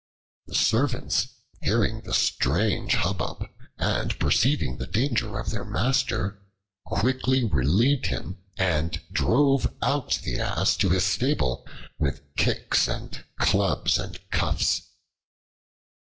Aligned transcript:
The 0.47 0.55
servants, 0.55 1.27
hearing 1.61 2.01
the 2.01 2.13
strange 2.15 2.95
hubbub 2.95 3.47
and 3.77 4.17
perceiving 4.17 4.77
the 4.79 4.87
danger 4.87 5.37
of 5.37 5.51
their 5.51 5.63
master, 5.63 6.41
quickly 6.87 7.43
relieved 7.43 8.07
him, 8.07 8.39
and 8.57 8.99
drove 9.11 9.71
out 9.83 10.19
the 10.23 10.39
Ass 10.39 10.75
to 10.77 10.89
his 10.89 11.03
stable 11.03 11.67
with 11.99 12.23
kicks 12.35 12.87
and 12.87 13.23
clubs 13.37 13.99
and 13.99 14.17
cuffs. 14.31 14.87